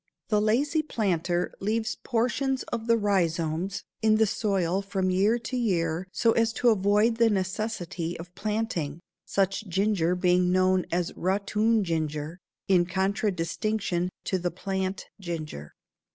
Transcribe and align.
The 0.29 0.41
lazy 0.41 0.81
planter 0.81 1.53
leaves 1.59 1.97
portions 2.03 2.63
of 2.73 2.87
the 2.87 2.97
rhizomes 2.97 3.83
in 4.01 4.15
the 4.15 4.25
soil 4.25 4.81
from 4.81 5.11
year 5.11 5.37
to 5.37 5.55
year 5.55 6.07
so 6.11 6.31
as 6.31 6.53
to 6.53 6.69
avoid 6.69 7.17
the 7.17 7.29
necessity 7.29 8.17
of 8.17 8.33
planting, 8.33 8.99
such 9.25 9.67
ginger 9.67 10.15
being 10.15 10.51
known 10.51 10.87
as 10.91 11.13
"ratoon 11.15 11.83
ginger" 11.83 12.39
in 12.67 12.87
contradistinction 12.87 14.09
to 14.25 14.39
the 14.39 14.49
"plant 14.49 15.05
ginger." 15.19 15.71